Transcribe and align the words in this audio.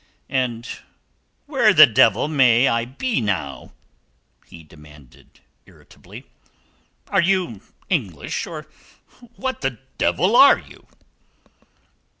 "And 0.31 0.67
where 1.45 1.75
the 1.75 1.85
devil 1.85 2.27
may 2.27 2.67
I 2.67 2.85
be 2.85 3.21
now?" 3.21 3.71
he 4.47 4.63
demanded 4.63 5.41
irritably. 5.67 6.23
"Are 7.09 7.21
you 7.21 7.61
English, 7.87 8.47
or 8.47 8.65
what 9.35 9.61
the 9.61 9.77
devil 9.99 10.35
are 10.35 10.57
you?" 10.57 10.87